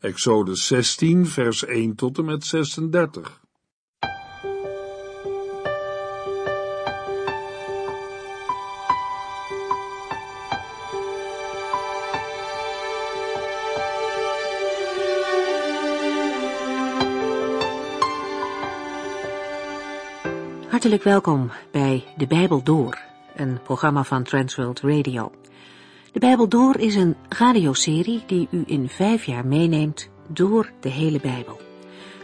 [0.00, 3.40] Exodus 16, vers 1 tot en met 36.
[20.68, 22.98] Hartelijk welkom bij De Bijbel Door,
[23.36, 25.32] een programma van Transworld Radio.
[26.12, 31.20] De Bijbel Door is een radioserie die u in vijf jaar meeneemt door de hele
[31.20, 31.60] Bijbel.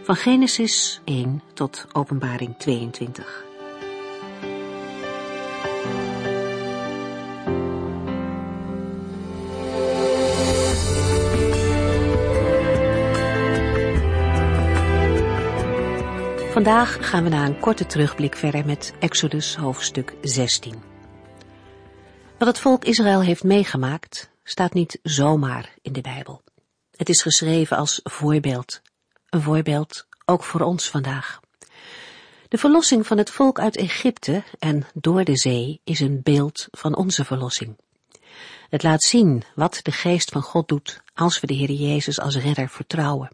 [0.02, 3.44] Van Genesis 1 tot Openbaring 22.
[16.52, 20.93] Vandaag gaan we na een korte terugblik verder met Exodus hoofdstuk 16.
[22.38, 26.42] Wat het volk Israël heeft meegemaakt, staat niet zomaar in de Bijbel.
[26.96, 28.82] Het is geschreven als voorbeeld.
[29.28, 31.40] Een voorbeeld ook voor ons vandaag.
[32.48, 36.96] De verlossing van het volk uit Egypte en door de zee is een beeld van
[36.96, 37.76] onze verlossing.
[38.68, 42.36] Het laat zien wat de geest van God doet als we de Heer Jezus als
[42.36, 43.30] redder vertrouwen.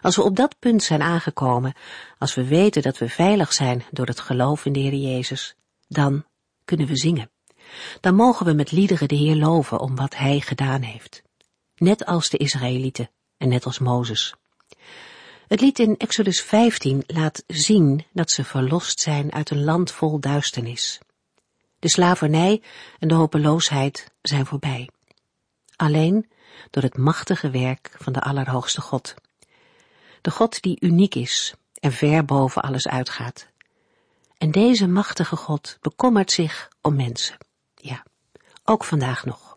[0.00, 1.74] Als we op dat punt zijn aangekomen,
[2.18, 5.54] als we weten dat we veilig zijn door het geloof in de Heer Jezus,
[5.88, 6.24] dan
[6.64, 7.31] kunnen we zingen.
[8.00, 11.22] Dan mogen we met liederen de Heer loven om wat Hij gedaan heeft.
[11.76, 14.34] Net als de Israëlieten en net als Mozes.
[15.48, 20.20] Het lied in Exodus 15 laat zien dat ze verlost zijn uit een land vol
[20.20, 20.98] duisternis.
[21.78, 22.62] De slavernij
[22.98, 24.88] en de hopeloosheid zijn voorbij.
[25.76, 26.30] Alleen
[26.70, 29.14] door het machtige werk van de Allerhoogste God.
[30.20, 33.46] De God die uniek is en ver boven alles uitgaat.
[34.38, 37.36] En deze machtige God bekommert zich om mensen.
[38.64, 39.56] Ook vandaag nog.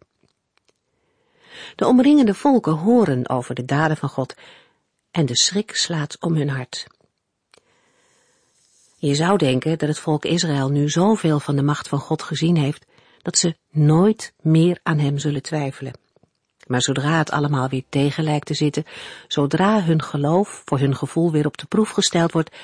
[1.75, 4.36] De omringende volken horen over de daden van God
[5.11, 6.88] en de schrik slaat om hun hart.
[8.98, 12.58] Je zou denken dat het volk Israël nu zoveel van de macht van God gezien
[12.58, 12.86] heeft,
[13.21, 15.93] dat ze nooit meer aan hem zullen twijfelen.
[16.67, 18.86] Maar zodra het allemaal weer tegen lijkt te zitten,
[19.27, 22.55] zodra hun geloof voor hun gevoel weer op de proef gesteld wordt,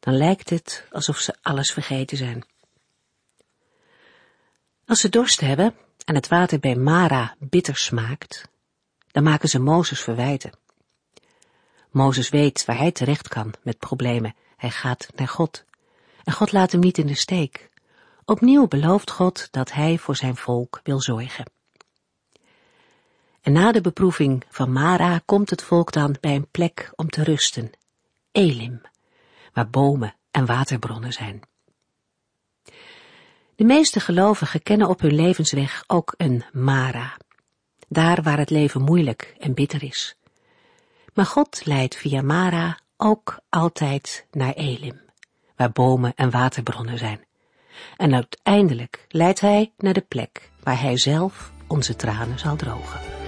[0.00, 2.44] dan lijkt het alsof ze alles vergeten zijn.
[4.86, 5.74] Als ze dorst hebben
[6.04, 8.48] en het water bij Mara bitter smaakt,
[9.10, 10.58] dan maken ze Mozes verwijten.
[11.90, 14.34] Mozes weet waar hij terecht kan met problemen.
[14.56, 15.64] Hij gaat naar God.
[16.24, 17.70] En God laat hem niet in de steek.
[18.24, 21.50] Opnieuw belooft God dat hij voor zijn volk wil zorgen.
[23.40, 27.22] En na de beproeving van Mara komt het volk dan bij een plek om te
[27.22, 27.70] rusten,
[28.32, 28.80] Elim,
[29.52, 31.42] waar bomen en waterbronnen zijn.
[33.56, 37.16] De meeste gelovigen kennen op hun levensweg ook een Mara,
[37.88, 40.16] daar waar het leven moeilijk en bitter is.
[41.14, 45.00] Maar God leidt via Mara ook altijd naar Elim,
[45.56, 47.24] waar bomen en waterbronnen zijn.
[47.96, 53.23] En uiteindelijk leidt hij naar de plek waar hij zelf onze tranen zal drogen.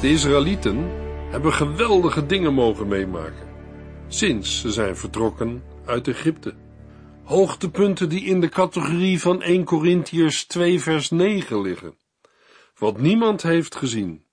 [0.00, 0.90] De Israëlieten
[1.30, 3.48] hebben geweldige dingen mogen meemaken,
[4.08, 6.54] sinds ze zijn vertrokken uit Egypte.
[7.24, 11.94] Hoogtepunten die in de categorie van 1 Corinthiërs 2 vers 9 liggen.
[12.78, 14.24] Wat niemand heeft gezien,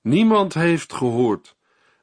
[0.00, 1.56] niemand heeft gehoord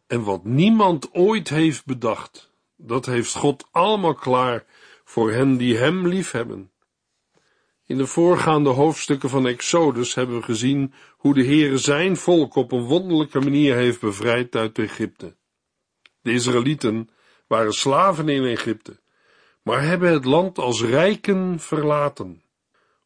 [0.08, 4.66] en wat niemand ooit heeft bedacht, dat heeft God allemaal klaar
[5.04, 6.72] voor hen die hem liefhebben.
[7.92, 12.72] In de voorgaande hoofdstukken van Exodus hebben we gezien hoe de Heere zijn volk op
[12.72, 15.36] een wonderlijke manier heeft bevrijd uit Egypte.
[16.22, 17.10] De Israëlieten
[17.48, 19.00] waren slaven in Egypte,
[19.64, 22.44] maar hebben het land als rijken verlaten.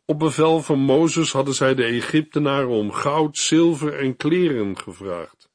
[0.06, 5.50] Op bevel van Mozes hadden zij de Egyptenaren om goud, zilver en kleren gevraagd.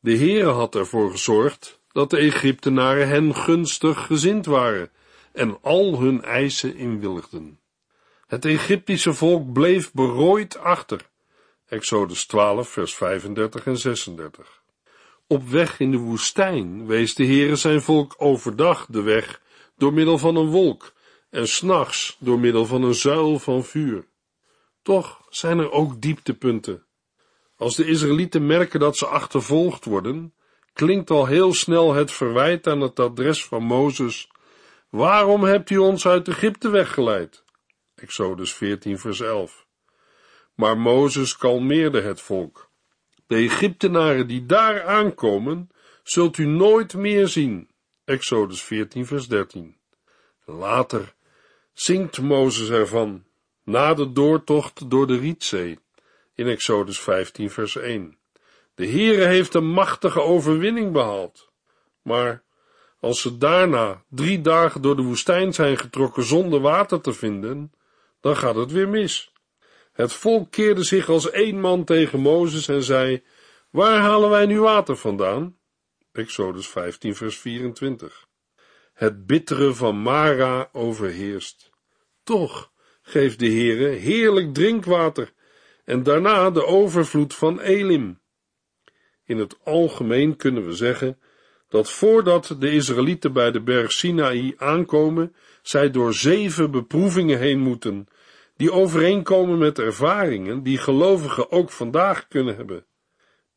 [0.00, 4.90] De Heere had ervoor gezorgd dat de Egyptenaren hen gunstig gezind waren
[5.32, 7.62] en al hun eisen inwilligden.
[8.34, 11.10] Het Egyptische volk bleef berooid achter.
[11.66, 14.62] Exodus 12, vers 35 en 36.
[15.26, 19.40] Op weg in de woestijn wees de Heere zijn volk overdag de weg
[19.76, 20.92] door middel van een wolk
[21.30, 24.06] en s'nachts door middel van een zuil van vuur.
[24.82, 26.86] Toch zijn er ook dieptepunten.
[27.56, 30.34] Als de Israëlieten merken dat ze achtervolgd worden,
[30.72, 34.30] klinkt al heel snel het verwijt aan het adres van Mozes:
[34.90, 37.43] Waarom hebt u ons uit Egypte weggeleid?
[38.04, 39.66] Exodus 14, vers 11.
[40.54, 42.70] Maar Mozes kalmeerde het volk.
[43.26, 45.70] De Egyptenaren die daar aankomen,
[46.02, 47.68] zult u nooit meer zien.
[48.04, 49.76] Exodus 14, vers 13.
[50.44, 51.14] Later
[51.72, 53.24] zingt Mozes ervan,
[53.62, 55.78] na de doortocht door de Rietzee,
[56.34, 58.18] in Exodus 15, vers 1.
[58.74, 61.50] De Heere heeft een machtige overwinning behaald.
[62.02, 62.42] Maar
[63.00, 67.72] als ze daarna drie dagen door de woestijn zijn getrokken zonder water te vinden,
[68.24, 69.32] dan gaat het weer mis.
[69.92, 73.22] Het volk keerde zich als één man tegen Mozes en zei,
[73.70, 75.58] waar halen wij nu water vandaan?
[76.12, 78.26] Exodus 15 vers 24.
[78.92, 81.70] Het bittere van Mara overheerst.
[82.22, 82.72] Toch
[83.02, 85.32] geeft de Heere heerlijk drinkwater
[85.84, 88.20] en daarna de overvloed van Elim.
[89.24, 91.18] In het algemeen kunnen we zeggen
[91.68, 98.08] dat voordat de Israëlieten bij de berg Sinaï aankomen, zij door zeven beproevingen heen moeten,
[98.56, 102.86] die overeenkomen met ervaringen die gelovigen ook vandaag kunnen hebben.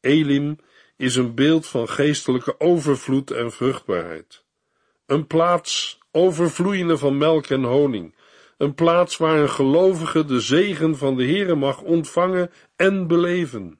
[0.01, 0.57] Elim
[0.97, 4.43] is een beeld van geestelijke overvloed en vruchtbaarheid.
[5.05, 8.15] Een plaats overvloeiende van melk en honing,
[8.57, 13.79] een plaats waar een gelovige de zegen van de Heere mag ontvangen en beleven.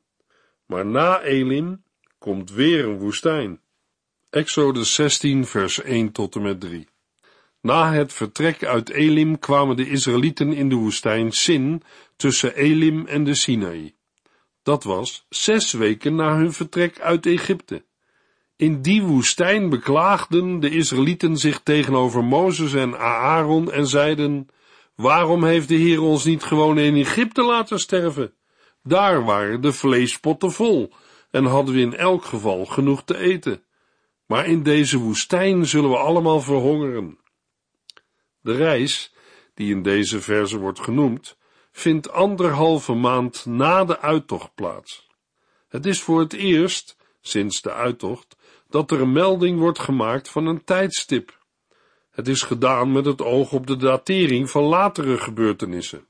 [0.65, 1.83] Maar na Elim
[2.17, 3.61] komt weer een woestijn.
[4.29, 6.87] Exodus 16 vers 1 tot en met 3
[7.67, 11.83] Na het vertrek uit Elim kwamen de Israëlieten in de woestijn Sin
[12.15, 13.95] tussen Elim en de Sinaï.
[14.63, 17.85] Dat was zes weken na hun vertrek uit Egypte.
[18.55, 24.47] In die woestijn beklaagden de Israëlieten zich tegenover Mozes en Aaron en zeiden,
[24.95, 28.33] waarom heeft de Heer ons niet gewoon in Egypte laten sterven?
[28.83, 30.93] Daar waren de vleespotten vol
[31.31, 33.63] en hadden we in elk geval genoeg te eten.
[34.25, 37.17] Maar in deze woestijn zullen we allemaal verhongeren.
[38.47, 39.13] De reis,
[39.53, 41.37] die in deze verse wordt genoemd,
[41.71, 45.07] vindt anderhalve maand na de uittocht plaats.
[45.67, 48.35] Het is voor het eerst, sinds de uittocht,
[48.69, 51.39] dat er een melding wordt gemaakt van een tijdstip.
[52.11, 56.05] Het is gedaan met het oog op de datering van latere gebeurtenissen.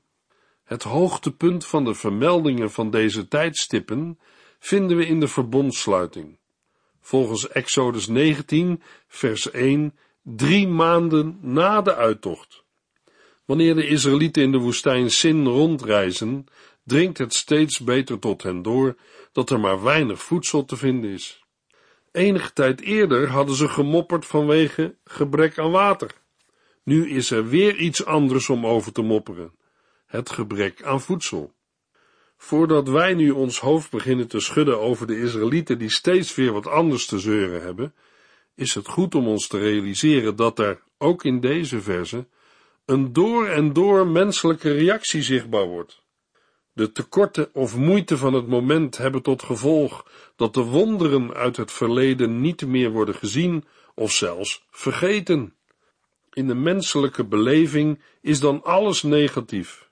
[0.64, 4.18] Het hoogtepunt van de vermeldingen van deze tijdstippen
[4.58, 6.38] vinden we in de verbondsluiting.
[7.00, 9.94] Volgens Exodus 19, vers 1,
[10.36, 12.64] drie maanden na de uittocht.
[13.44, 16.46] Wanneer de Israëlieten in de woestijn Sin rondreizen,
[16.84, 18.96] dringt het steeds beter tot hen door
[19.32, 21.44] dat er maar weinig voedsel te vinden is.
[22.12, 26.10] Enige tijd eerder hadden ze gemopperd vanwege gebrek aan water.
[26.84, 29.52] Nu is er weer iets anders om over te mopperen:
[30.06, 31.52] het gebrek aan voedsel.
[32.36, 36.66] Voordat wij nu ons hoofd beginnen te schudden over de Israëlieten die steeds weer wat
[36.66, 37.94] anders te zeuren hebben,
[38.58, 42.26] is het goed om ons te realiseren dat er, ook in deze verse,
[42.84, 46.02] een door en door menselijke reactie zichtbaar wordt.
[46.72, 50.06] De tekorten of moeite van het moment hebben tot gevolg
[50.36, 53.64] dat de wonderen uit het verleden niet meer worden gezien
[53.94, 55.54] of zelfs vergeten.
[56.32, 59.90] In de menselijke beleving is dan alles negatief.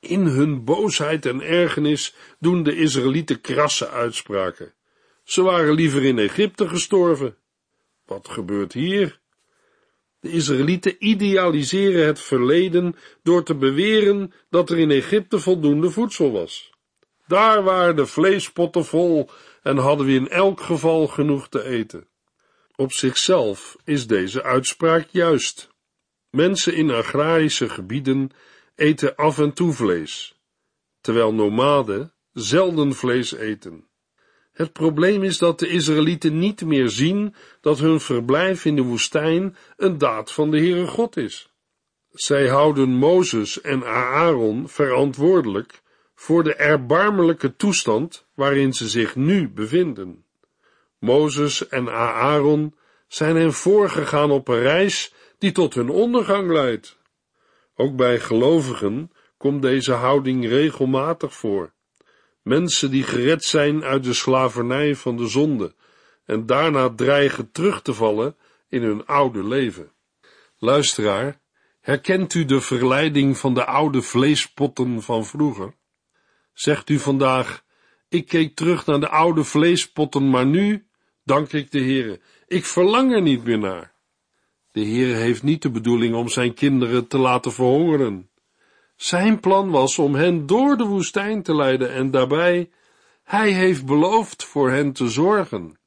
[0.00, 4.74] In hun boosheid en ergernis doen de Israëlieten krasse uitspraken.
[5.22, 7.36] Ze waren liever in Egypte gestorven.
[8.04, 9.20] Wat gebeurt hier?
[10.20, 16.72] De Israëlieten idealiseren het verleden door te beweren dat er in Egypte voldoende voedsel was.
[17.26, 19.30] Daar waren de vleespotten vol
[19.62, 22.08] en hadden we in elk geval genoeg te eten.
[22.76, 25.68] Op zichzelf is deze uitspraak juist.
[26.30, 28.30] Mensen in agrarische gebieden
[28.74, 30.40] eten af en toe vlees,
[31.00, 33.88] terwijl nomaden zelden vlees eten.
[34.54, 39.56] Het probleem is dat de Israëlieten niet meer zien dat hun verblijf in de woestijn
[39.76, 41.48] een daad van de Heere God is.
[42.10, 45.82] Zij houden Mozes en Aaron verantwoordelijk
[46.14, 50.24] voor de erbarmelijke toestand waarin ze zich nu bevinden.
[50.98, 52.74] Mozes en Aaron
[53.08, 56.98] zijn hen voorgegaan op een reis die tot hun ondergang leidt.
[57.74, 61.73] Ook bij gelovigen komt deze houding regelmatig voor.
[62.44, 65.74] Mensen die gered zijn uit de slavernij van de zonde
[66.24, 68.36] en daarna dreigen terug te vallen
[68.68, 69.92] in hun oude leven.
[70.58, 71.40] Luisteraar,
[71.80, 75.74] herkent u de verleiding van de oude vleespotten van vroeger?
[76.52, 77.64] Zegt u vandaag,
[78.08, 80.86] ik keek terug naar de oude vleespotten, maar nu,
[81.22, 83.94] dank ik de Heere, ik verlang er niet meer naar.
[84.70, 88.28] De Heer heeft niet de bedoeling om zijn kinderen te laten verhongeren.
[88.96, 92.70] Zijn plan was om hen door de woestijn te leiden en daarbij,
[93.22, 95.78] hij heeft beloofd voor hen te zorgen.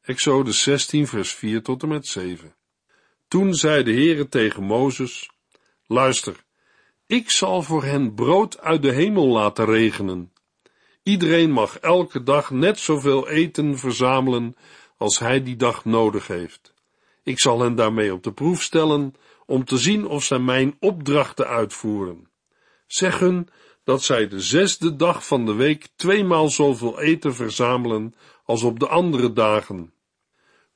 [0.00, 2.54] Exodus 16 vers 4 tot en met 7.
[3.28, 5.30] Toen zei de Heere tegen Mozes,
[5.86, 6.44] luister,
[7.06, 10.32] ik zal voor hen brood uit de hemel laten regenen.
[11.02, 14.56] Iedereen mag elke dag net zoveel eten verzamelen
[14.96, 16.74] als hij die dag nodig heeft.
[17.22, 19.14] Ik zal hen daarmee op de proef stellen
[19.46, 22.27] om te zien of zij mijn opdrachten uitvoeren.
[22.88, 23.48] Zeg hun
[23.84, 28.14] dat zij de zesde dag van de week tweemaal zoveel eten verzamelen
[28.44, 29.92] als op de andere dagen.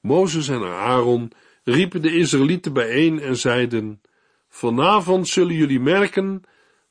[0.01, 1.33] Mozes en Aaron
[1.65, 4.01] riepen de Israëlieten bijeen en zeiden,
[4.49, 6.43] Vanavond zullen jullie merken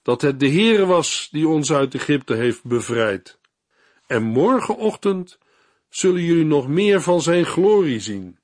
[0.02, 3.40] dat het de Heere was die ons uit Egypte heeft bevrijd.
[4.08, 5.38] En morgenochtend
[5.90, 8.38] zullen jullie nog meer van zijn glorie zien.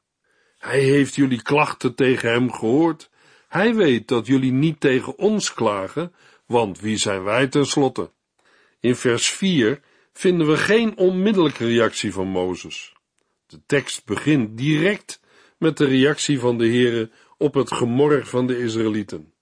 [0.57, 3.10] Hij heeft jullie klachten tegen hem gehoord.
[3.48, 6.13] Hij weet dat jullie niet tegen ons klagen,
[6.48, 8.12] want wie zijn wij tenslotte?
[8.80, 9.82] In vers 4
[10.13, 12.94] vinden we geen onmiddellijke reactie van Mozes.
[13.46, 15.22] De tekst begint direct
[15.58, 19.34] met de reactie van de Heere op het gemor van de Israëlieten.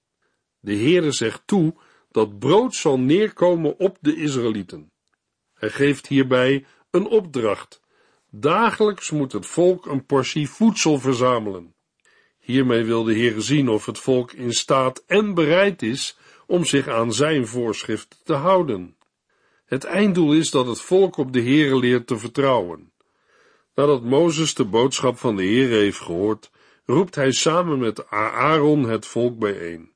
[0.59, 1.75] De Heere zegt toe
[2.11, 4.91] dat brood zal neerkomen op de Israëlieten.
[5.53, 7.81] Hij geeft hierbij een opdracht.
[8.29, 11.75] Dagelijks moet het volk een portie voedsel verzamelen.
[12.39, 16.87] Hiermee wil de Heer zien of het volk in staat en bereid is om zich
[16.87, 18.95] aan zijn voorschriften te houden.
[19.65, 22.91] Het einddoel is dat het volk op de Heere leert te vertrouwen.
[23.75, 26.51] Nadat Mozes de boodschap van de Heer heeft gehoord,
[26.85, 29.91] roept hij samen met Aaron het volk bijeen.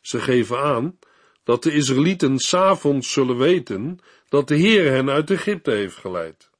[0.00, 0.98] Ze geven aan
[1.44, 3.98] dat de Israëlieten s'avonds zullen weten
[4.28, 6.50] dat de Heer hen uit Egypte heeft geleid.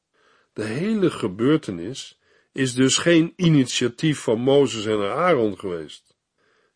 [0.52, 2.19] De hele gebeurtenis
[2.52, 6.16] is dus geen initiatief van Mozes en Aaron geweest.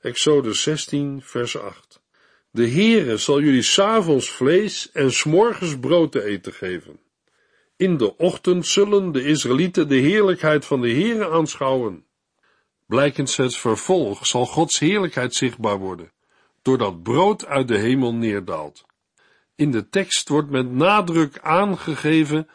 [0.01, 1.90] Exodus 16, vers 8.
[2.53, 7.01] De Heere zal jullie s'avonds vlees en s'morgens brood te eten geven.
[7.77, 12.05] In de ochtend zullen de Israëlieten de heerlijkheid van de Heere aanschouwen.
[12.87, 16.13] Blijkens het vervolg zal Gods heerlijkheid zichtbaar worden,
[16.63, 18.85] doordat brood uit de hemel neerdaalt.
[19.55, 22.49] In de tekst wordt met nadruk aangegeven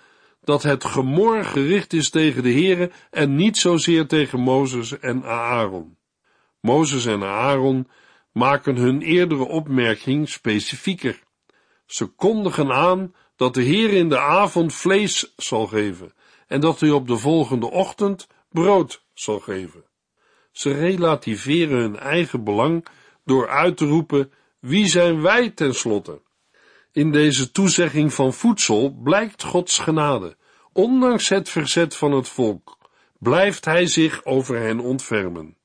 [0.43, 5.97] dat het gemor gericht is tegen de Heere en niet zozeer tegen Mozes en Aaron.
[6.59, 7.87] Mozes en Aaron
[8.35, 11.23] maken hun eerdere opmerking specifieker.
[11.85, 16.13] Ze kondigen aan dat de Heer in de avond vlees zal geven
[16.47, 19.83] en dat hij op de volgende ochtend brood zal geven.
[20.51, 22.85] Ze relativeren hun eigen belang
[23.25, 26.21] door uit te roepen: Wie zijn wij tenslotte?
[26.91, 30.37] In deze toezegging van voedsel blijkt Gods genade.
[30.73, 32.77] Ondanks het verzet van het volk,
[33.19, 35.57] blijft hij zich over hen ontfermen.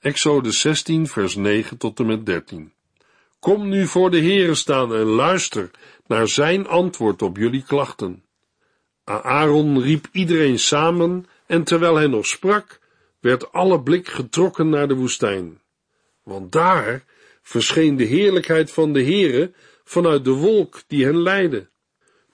[0.00, 2.72] Exodus 16, vers 9 tot en met 13.
[3.38, 5.70] Kom nu voor de Heere staan en luister
[6.06, 8.24] naar zijn antwoord op jullie klachten.
[9.04, 12.80] Aaron riep iedereen samen en terwijl hij nog sprak,
[13.18, 15.60] werd alle blik getrokken naar de woestijn.
[16.22, 17.04] Want daar
[17.42, 19.52] verscheen de heerlijkheid van de Heere
[19.84, 21.68] vanuit de wolk die hen leidde.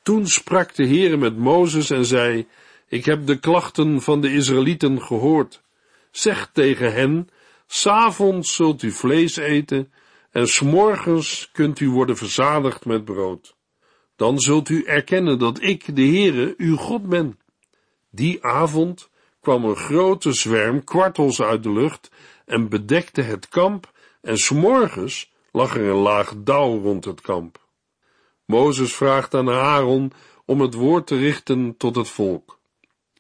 [0.03, 2.47] Toen sprak de Heere met Mozes en zei,
[2.89, 5.63] ik heb de klachten van de Israëlieten gehoord.
[6.11, 7.29] Zeg tegen hen,
[7.67, 9.93] s'avonds zult u vlees eten
[10.31, 13.57] en s'morgens kunt u worden verzadigd met brood.
[14.17, 17.39] Dan zult u erkennen dat ik, de Heere, uw God ben.
[18.11, 22.11] Die avond kwam een grote zwerm kwartels uit de lucht
[22.45, 23.93] en bedekte het kamp
[24.23, 27.65] en s'morgens lag er een laag dauw rond het kamp.
[28.45, 30.13] Mozes vraagt aan Aaron
[30.45, 32.56] om het woord te richten tot het volk.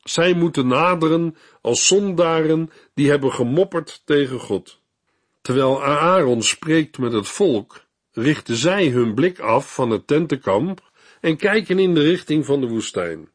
[0.08, 4.80] Zij moeten naderen als zondaren die hebben gemopperd tegen God.
[5.42, 11.36] Terwijl Aaron spreekt met het volk, richten zij hun blik af van het tentenkamp en
[11.36, 13.28] kijken in de richting van de woestijn.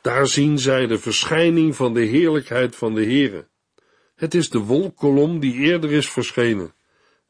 [0.00, 3.46] Daar zien zij de verschijning van de heerlijkheid van de Heere.
[4.14, 6.74] Het is de wolkkolom die eerder is verschenen.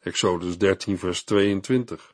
[0.00, 2.12] Exodus 13 vers 22.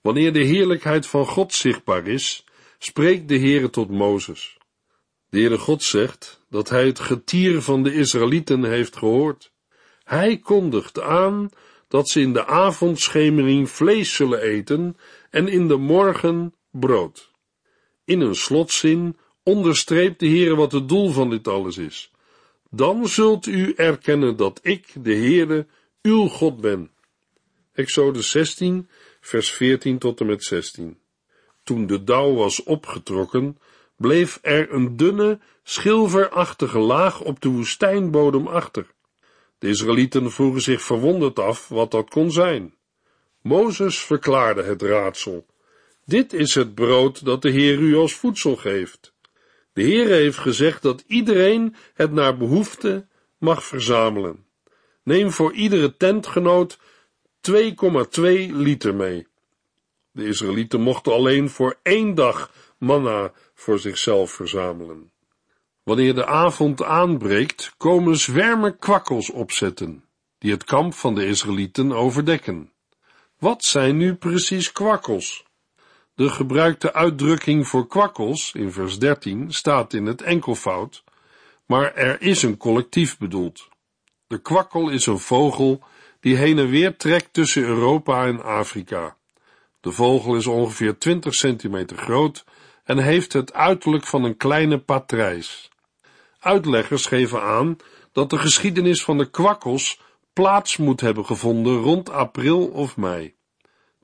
[0.00, 2.44] Wanneer de heerlijkheid van God zichtbaar is,
[2.78, 4.60] spreekt de Heere tot Mozes.
[5.32, 9.52] De Heere God zegt dat hij het getier van de Israëlieten heeft gehoord.
[10.04, 11.50] Hij kondigt aan
[11.88, 14.96] dat ze in de avondschemering vlees zullen eten
[15.30, 17.30] en in de morgen brood.
[18.04, 22.10] In een slotzin onderstreept de Heere wat het doel van dit alles is.
[22.70, 25.66] Dan zult u erkennen dat ik, de Heere,
[26.02, 26.90] uw God ben.
[27.72, 28.88] Exodus 16,
[29.20, 30.98] vers 14 tot en met 16.
[31.62, 33.58] Toen de dauw was opgetrokken,
[34.02, 38.86] bleef er een dunne, schilverachtige laag op de woestijnbodem achter.
[39.58, 42.74] De Israëlieten vroegen zich verwonderd af wat dat kon zijn.
[43.42, 45.46] Mozes verklaarde het raadsel.
[46.04, 49.14] Dit is het brood dat de Heer u als voedsel geeft.
[49.72, 53.06] De Heer heeft gezegd dat iedereen het naar behoefte
[53.38, 54.46] mag verzamelen.
[55.02, 56.78] Neem voor iedere tentgenoot
[57.50, 57.54] 2,2
[58.50, 59.26] liter mee.
[60.10, 62.50] De Israëlieten mochten alleen voor één dag
[62.82, 65.12] manna voor zichzelf verzamelen.
[65.82, 70.04] Wanneer de avond aanbreekt, komen zwermen kwakkels opzetten,
[70.38, 72.72] die het kamp van de Israëlieten overdekken.
[73.38, 75.44] Wat zijn nu precies kwakkels?
[76.14, 81.04] De gebruikte uitdrukking voor kwakkels in vers 13 staat in het enkelvoud,
[81.66, 83.68] maar er is een collectief bedoeld.
[84.26, 85.82] De kwakkel is een vogel
[86.20, 89.16] die heen en weer trekt tussen Europa en Afrika.
[89.80, 92.44] De vogel is ongeveer 20 centimeter groot
[92.92, 95.70] en heeft het uiterlijk van een kleine patrijs.
[96.38, 97.76] Uitleggers geven aan
[98.12, 100.00] dat de geschiedenis van de kwakkels
[100.32, 103.34] plaats moet hebben gevonden rond april of mei.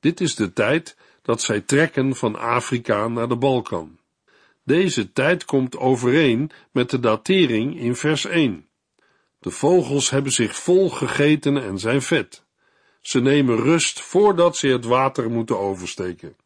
[0.01, 3.99] Dit is de tijd dat zij trekken van Afrika naar de Balkan.
[4.65, 8.69] Deze tijd komt overeen met de datering in vers 1.
[9.39, 12.45] De vogels hebben zich vol gegeten en zijn vet.
[13.01, 16.37] Ze nemen rust voordat ze het water moeten oversteken.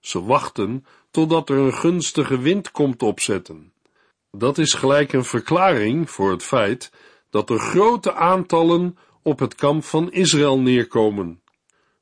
[0.00, 3.72] Ze wachten totdat er een gunstige wind komt opzetten.
[4.30, 6.92] Dat is gelijk een verklaring voor het feit
[7.30, 11.42] dat er grote aantallen op het kamp van Israël neerkomen.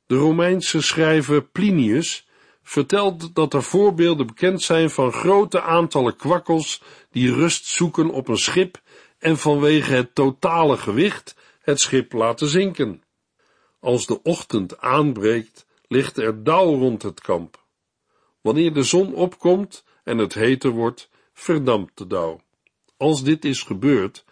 [0.06, 2.28] De Romeinse schrijver Plinius
[2.62, 8.38] vertelt dat er voorbeelden bekend zijn van grote aantallen kwakkels die rust zoeken op een
[8.38, 8.80] schip
[9.18, 13.02] en vanwege het totale gewicht het schip laten zinken.
[13.80, 17.59] Als de ochtend aanbreekt, ligt er dauw rond het kamp.
[18.40, 22.40] Wanneer de zon opkomt en het heter wordt, verdampt de dauw.
[22.96, 24.24] Als dit is gebeurd,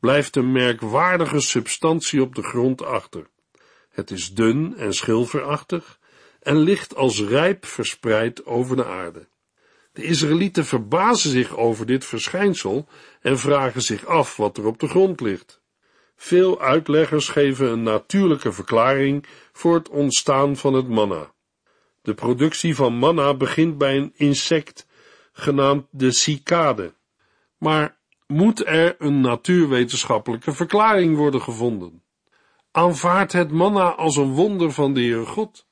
[0.00, 3.26] blijft een merkwaardige substantie op de grond achter.
[3.90, 5.98] Het is dun en schilferachtig
[6.40, 9.28] en ligt als rijp verspreid over de aarde.
[9.92, 12.88] De Israëlieten verbazen zich over dit verschijnsel
[13.20, 15.60] en vragen zich af wat er op de grond ligt.
[16.16, 21.34] Veel uitleggers geven een natuurlijke verklaring voor het ontstaan van het manna.
[22.06, 24.86] De productie van manna begint bij een insect
[25.32, 26.94] genaamd de cicade.
[27.58, 32.02] Maar moet er een natuurwetenschappelijke verklaring worden gevonden?
[32.70, 35.66] Aanvaardt het manna als een wonder van de Heere God?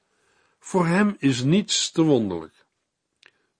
[0.59, 2.67] Voor hem is niets te wonderlijk.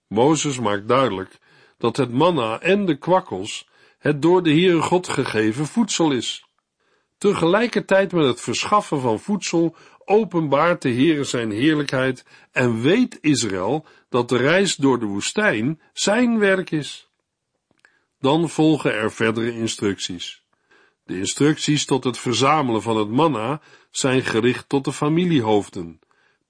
[0.07, 1.39] Mozes maakt duidelijk
[1.77, 6.45] dat het manna en de kwakkels het door de Heere God gegeven voedsel is.
[7.17, 14.29] Tegelijkertijd met het verschaffen van voedsel openbaart de Heere zijn heerlijkheid en weet Israël dat
[14.29, 17.09] de reis door de woestijn zijn werk is.
[18.19, 20.43] Dan volgen er verdere instructies.
[21.03, 25.99] De instructies tot het verzamelen van het manna zijn gericht tot de familiehoofden.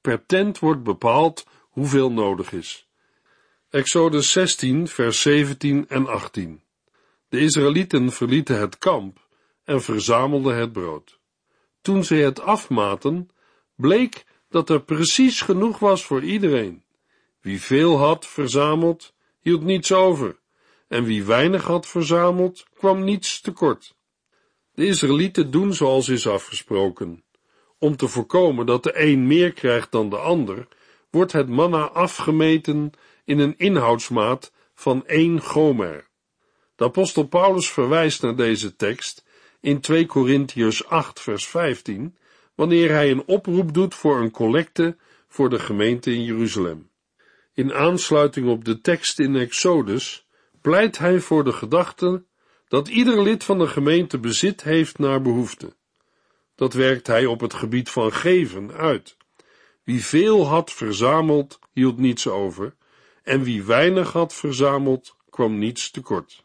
[0.01, 2.87] Per tent wordt bepaald hoeveel nodig is.
[3.69, 6.61] Exodus 16, vers 17 en 18.
[7.29, 9.19] De Israëlieten verlieten het kamp
[9.63, 11.19] en verzamelden het brood.
[11.81, 13.29] Toen ze het afmaten,
[13.75, 16.83] bleek dat er precies genoeg was voor iedereen.
[17.41, 20.39] Wie veel had verzameld, hield niets over,
[20.87, 23.95] en wie weinig had verzameld, kwam niets tekort.
[24.73, 27.23] De Israëlieten doen zoals is afgesproken.
[27.79, 30.67] Om te voorkomen dat de een meer krijgt dan de ander,
[31.09, 32.91] wordt het manna afgemeten
[33.25, 36.07] in een inhoudsmaat van één gomer.
[36.75, 39.25] De apostel Paulus verwijst naar deze tekst
[39.59, 42.17] in 2 Korintiërs 8 vers 15,
[42.55, 46.89] wanneer hij een oproep doet voor een collecte voor de gemeente in Jeruzalem.
[47.53, 50.27] In aansluiting op de tekst in Exodus
[50.61, 52.23] pleit hij voor de gedachte
[52.67, 55.75] dat ieder lid van de gemeente bezit heeft naar behoefte.
[56.55, 59.17] Dat werkt hij op het gebied van geven uit.
[59.83, 62.75] Wie veel had verzameld, hield niets over,
[63.23, 66.43] en wie weinig had verzameld, kwam niets tekort.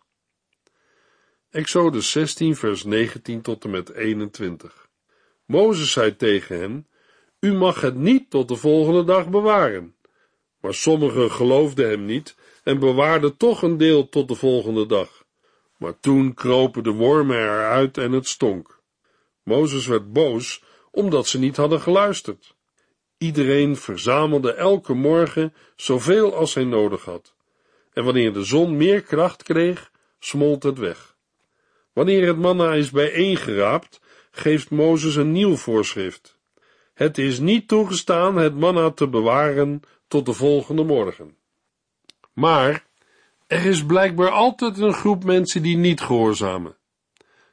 [1.51, 4.90] Exodus 16, vers 19 tot en met 21.
[5.51, 6.87] Mozes zei tegen hen:
[7.41, 9.95] U mag het niet tot de volgende dag bewaren.
[10.61, 15.25] Maar sommigen geloofden hem niet en bewaarden toch een deel tot de volgende dag.
[15.77, 18.81] Maar toen kropen de wormen eruit en het stonk.
[19.43, 22.55] Mozes werd boos omdat ze niet hadden geluisterd.
[23.19, 27.35] Iedereen verzamelde elke morgen zoveel als hij nodig had.
[27.93, 31.17] En wanneer de zon meer kracht kreeg, smolt het weg.
[31.93, 36.39] Wanneer het manna is bijeengeraapt, geeft Mozes een nieuw voorschrift.
[36.95, 41.37] Het is niet toegestaan het manna te bewaren tot de volgende morgen.
[42.33, 42.87] Maar
[43.47, 46.77] er is blijkbaar altijd een groep mensen die niet gehoorzamen.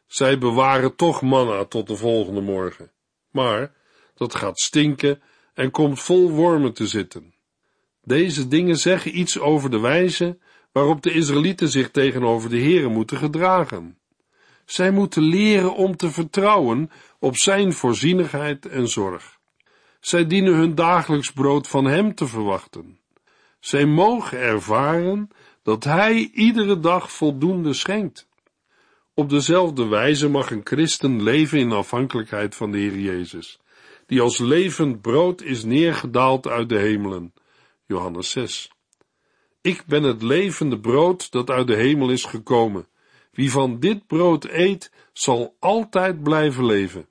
[0.07, 2.91] Zij bewaren toch manna tot de volgende morgen.
[3.31, 3.73] Maar
[4.15, 5.21] dat gaat stinken
[5.53, 7.33] en komt vol wormen te zitten.
[8.03, 10.37] Deze dingen zeggen iets over de wijze
[10.71, 13.96] waarop de Israëlieten zich tegenover de Here moeten gedragen.
[14.67, 19.39] Zij moeten leren om te vertrouwen op zijn voorzienigheid en zorg.
[19.99, 22.99] Zij dienen hun dagelijks brood van hem te verwachten.
[23.59, 25.29] Zij mogen ervaren
[25.63, 28.27] dat hij iedere dag voldoende schenkt.
[29.13, 33.59] Op dezelfde wijze mag een christen leven in afhankelijkheid van de Heer Jezus,
[34.05, 37.33] die als levend brood is neergedaald uit de hemelen.
[37.85, 38.71] Johannes 6.
[39.61, 42.87] Ik ben het levende brood dat uit de hemel is gekomen.
[43.37, 47.07] Wie van dit brood eet, zal altijd blijven leven.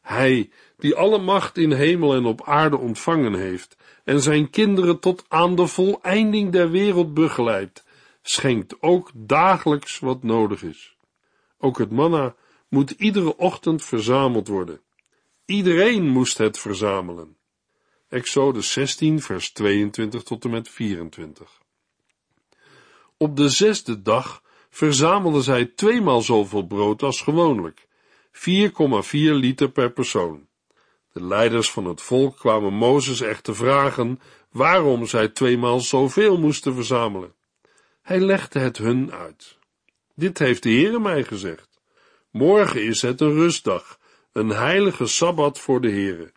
[0.00, 5.24] Hij, die alle macht in hemel en op aarde ontvangen heeft, en zijn kinderen tot
[5.28, 7.84] aan de voleinding der wereld begeleidt,
[8.22, 10.96] schenkt ook dagelijks wat nodig is.
[11.58, 12.34] Ook het manna
[12.68, 14.80] moet iedere ochtend verzameld worden.
[15.44, 17.36] Iedereen moest het verzamelen.
[18.08, 21.62] Exodus 16, vers 22 tot en met 24.
[23.16, 27.86] Op de zesde dag verzamelden zij tweemaal zoveel brood als gewoonlijk,
[28.32, 30.46] 4,4 liter per persoon.
[31.12, 37.34] De leiders van het volk kwamen Mozes echter vragen waarom zij tweemaal zoveel moesten verzamelen.
[38.02, 39.58] Hij legde het hun uit.
[40.14, 41.80] Dit heeft de Heere mij gezegd.
[42.30, 43.98] Morgen is het een rustdag,
[44.32, 46.32] een heilige sabbat voor de Heere.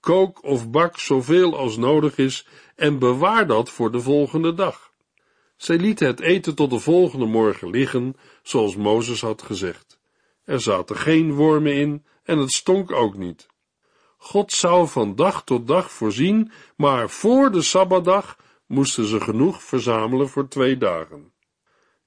[0.00, 4.91] Kook of bak zoveel als nodig is en bewaar dat voor de volgende dag.
[5.62, 9.98] Zij lieten het eten tot de volgende morgen liggen, zoals Mozes had gezegd.
[10.44, 13.46] Er zaten geen wormen in en het stonk ook niet.
[14.16, 20.28] God zou van dag tot dag voorzien, maar voor de Sabbatdag moesten ze genoeg verzamelen
[20.28, 21.32] voor twee dagen.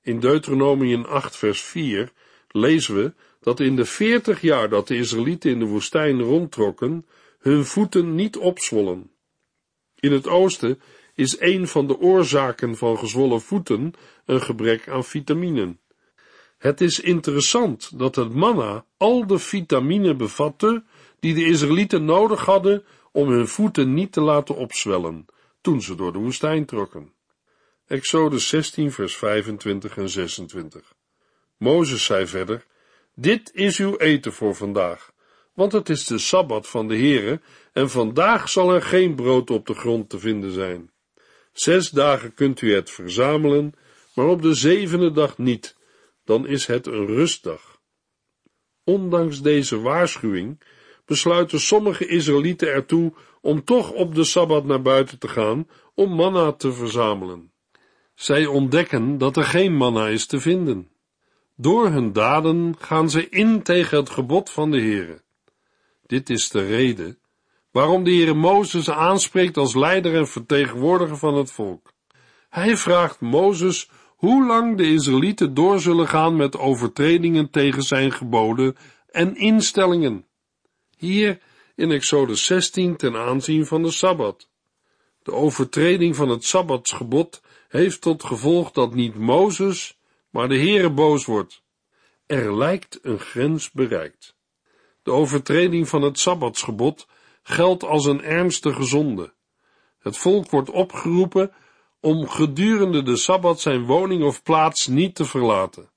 [0.02, 2.12] In Deuteronomium 8 vers 4
[2.48, 7.06] lezen we dat in de veertig jaar dat de Israëlieten in de woestijn rondtrokken,
[7.40, 9.12] hun voeten niet opzwollen.
[9.96, 10.82] In het oosten
[11.16, 13.94] is een van de oorzaken van gezwollen voeten
[14.26, 15.80] een gebrek aan vitaminen.
[16.58, 20.84] Het is interessant dat het manna al de vitamine bevatte
[21.20, 25.26] die de Israëlieten nodig hadden om hun voeten niet te laten opzwellen
[25.62, 27.14] toen ze door de woestijn trokken.
[27.88, 30.94] Exodus 16 vers 25 en 26.
[31.58, 32.66] Mozes zei verder,
[33.16, 35.12] dit is uw eten voor vandaag,
[35.54, 37.42] want het is de Sabbat van de Heere
[37.74, 40.94] en vandaag zal er geen brood op de grond te vinden zijn.
[41.56, 43.74] Zes dagen kunt u het verzamelen,
[44.16, 45.76] maar op de zevende dag niet,
[46.24, 47.82] dan is het een rustdag.
[48.84, 50.62] Ondanks deze waarschuwing
[51.06, 56.52] besluiten sommige Israëlieten ertoe om toch op de Sabbat naar buiten te gaan om manna
[56.52, 57.52] te verzamelen.
[58.16, 60.90] Zij ontdekken dat er geen manna is te vinden.
[61.56, 65.22] Door hun daden gaan ze in tegen het gebod van de Heere.
[66.06, 67.20] Dit is de reden
[67.76, 71.94] waarom de Heere Mozes aanspreekt als leider en vertegenwoordiger van het volk.
[72.50, 78.76] Hij vraagt Mozes hoe lang de Israëlieten door zullen gaan met overtredingen tegen zijn geboden
[79.08, 80.26] en instellingen.
[80.98, 81.40] Hier
[81.76, 84.50] in Exodus 16 ten aanzien van de Sabbat.
[85.24, 89.98] De overtreding van het Sabbatsgebod heeft tot gevolg dat niet Mozes,
[90.30, 91.62] maar de Heere boos wordt.
[92.26, 94.36] Er lijkt een grens bereikt.
[95.04, 97.08] De overtreding van het Sabbatsgebod
[97.48, 99.34] geldt als een ernstige zonde.
[100.00, 101.52] Het volk wordt opgeroepen
[102.00, 105.90] om gedurende de Sabbat zijn woning of plaats niet te verlaten.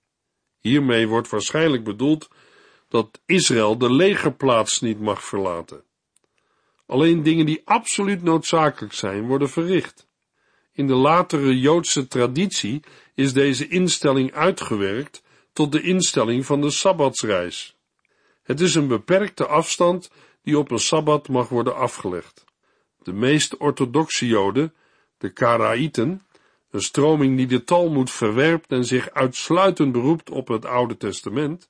[0.58, 2.28] Hiermee wordt waarschijnlijk bedoeld
[2.88, 5.82] dat Israël de legerplaats niet mag verlaten.
[6.86, 10.06] Alleen dingen die absoluut noodzakelijk zijn, worden verricht.
[10.72, 12.82] In de latere Joodse traditie
[13.14, 17.76] is deze instelling uitgewerkt tot de instelling van de Sabbatsreis.
[18.42, 20.10] Het is een beperkte afstand
[20.48, 22.44] die op een Sabbat mag worden afgelegd.
[23.02, 24.74] De meest orthodoxe Joden,
[25.18, 26.22] de Karaïten,
[26.70, 31.68] een stroming die de Talmud verwerpt en zich uitsluitend beroept op het Oude Testament,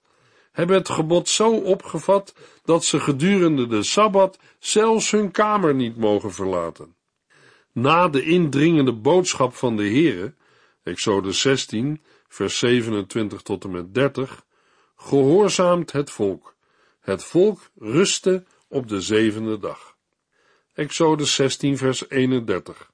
[0.53, 6.33] hebben het gebod zo opgevat dat ze gedurende de Sabbat zelfs hun kamer niet mogen
[6.33, 6.95] verlaten.
[7.73, 10.35] Na de indringende boodschap van de Heere,
[10.83, 14.45] Exodus 16, vers 27 tot en met 30,
[14.97, 16.57] gehoorzaamt het volk.
[17.01, 19.97] Het volk rustte op de zevende dag.
[20.75, 22.91] Exodus 16, vers 31.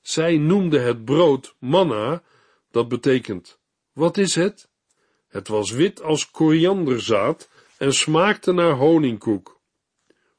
[0.00, 2.22] Zij noemde het brood manna,
[2.70, 3.58] dat betekent,
[3.92, 4.68] wat is het?
[5.28, 9.60] Het was wit als korianderzaad en smaakte naar honingkoek.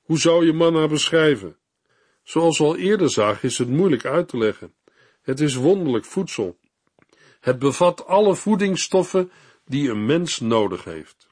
[0.01, 1.57] Hoe zou je manna beschrijven?
[2.23, 4.73] Zoals we al eerder zagen is het moeilijk uit te leggen.
[5.21, 6.57] Het is wonderlijk voedsel.
[7.39, 9.31] Het bevat alle voedingsstoffen
[9.65, 11.27] die een mens nodig heeft.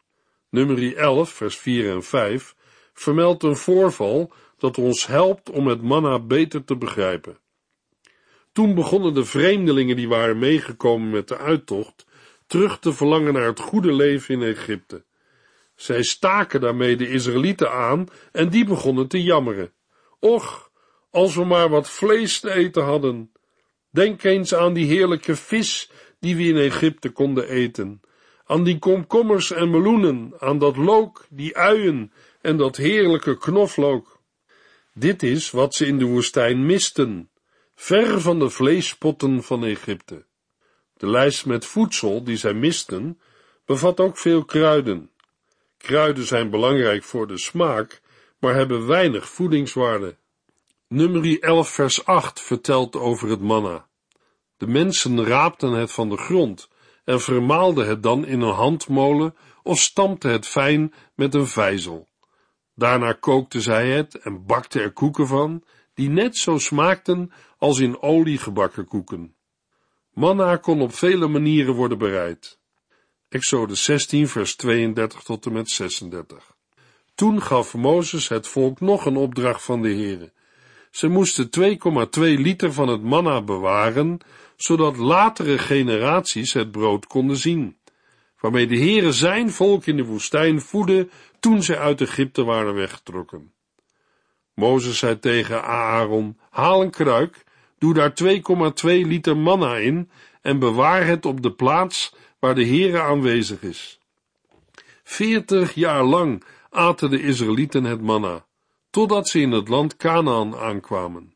[0.50, 2.56] Nummer 11, vers 4 en 5
[3.00, 7.38] vermeldt een voorval dat ons helpt om het manna beter te begrijpen.
[8.52, 12.06] Toen begonnen de vreemdelingen die waren meegekomen met de uittocht
[12.48, 15.04] terug te verlangen naar het goede leven in Egypte.
[15.76, 19.72] Zij staken daarmee de Israëlieten aan en die begonnen te jammeren.
[20.20, 20.72] Och,
[21.12, 23.32] als we maar wat vlees te eten hadden.
[23.90, 28.02] Denk eens aan die heerlijke vis die we in Egypte konden eten,
[28.46, 32.12] aan die komkommers en meloenen, aan dat look, die uien
[32.48, 34.20] en dat heerlijke knoflook.
[34.94, 37.30] Dit is wat ze in de woestijn misten,
[37.76, 40.26] ver van de vleespotten van Egypte.
[40.94, 43.20] De lijst met voedsel die zij misten,
[43.66, 45.12] bevat ook veel kruiden.
[45.78, 48.02] Kruiden zijn belangrijk voor de smaak,
[48.40, 50.18] maar hebben weinig voedingswaarde.
[50.88, 53.88] Nummer 11 vers 8 vertelt over het manna.
[54.58, 56.70] De mensen raapten het van de grond
[57.04, 62.07] en vermaalden het dan in een handmolen of stampten het fijn met een vijzel.
[62.78, 65.64] Daarna kookten zij het en bakten er koeken van,
[65.94, 69.36] die net zo smaakten als in olie gebakken koeken.
[70.14, 72.60] Manna kon op vele manieren worden bereid.
[73.30, 76.56] Exodus 16 vers 32 tot en met 36.
[77.16, 80.34] Toen gaf Mozes het volk nog een opdracht van de Heere.
[80.92, 84.18] Ze moesten 2,2 liter van het manna bewaren,
[84.56, 87.77] zodat latere generaties het brood konden zien,
[88.40, 91.08] waarmee de Heere zijn volk in de woestijn voedde
[91.40, 93.54] toen zij uit Egypte waren weggetrokken.
[94.54, 97.44] Mozes zei tegen Aaron, haal een kruik,
[97.78, 98.36] doe daar 2,2
[98.84, 100.10] liter manna in
[100.42, 104.00] en bewaar het op de plaats waar de Heere aanwezig is.
[105.04, 108.46] Veertig jaar lang aten de Israëlieten het manna,
[108.90, 111.34] totdat ze in het land Canaan aankwamen.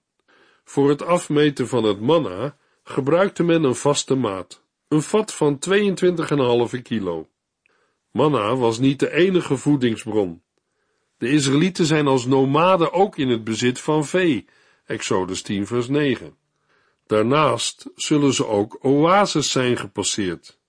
[0.64, 4.61] Voor het afmeten van het manna gebruikte men een vaste maat,
[4.92, 5.60] een vat van
[6.76, 7.30] 22,5 kilo.
[8.12, 10.44] Manna was niet de enige voedingsbron.
[11.18, 14.46] De Israëlieten zijn als nomaden ook in het bezit van vee,
[14.86, 16.38] Exodus 10 vers 9.
[17.08, 20.60] Daarnaast zullen ze ook oases zijn gepasseerd.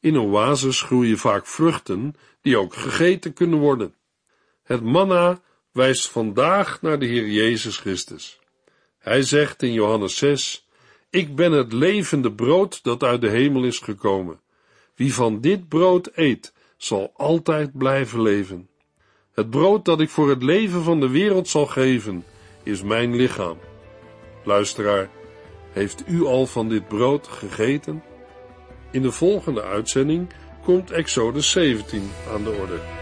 [0.00, 3.94] In oases groeien vaak vruchten die ook gegeten kunnen worden.
[4.62, 8.38] Het manna wijst vandaag naar de Heer Jezus Christus.
[8.98, 10.66] Hij zegt in Johannes 6:
[11.12, 14.40] Ik ben het levende brood dat uit de hemel is gekomen.
[14.94, 18.68] Wie van dit brood eet, zal altijd blijven leven.
[19.32, 22.24] Het brood dat ik voor het leven van de wereld zal geven,
[22.62, 23.58] is mijn lichaam.
[24.44, 25.10] Luisteraar,
[25.72, 28.02] heeft u al van dit brood gegeten?
[28.90, 30.28] In de volgende uitzending
[30.64, 33.01] komt Exodus 17 aan de orde.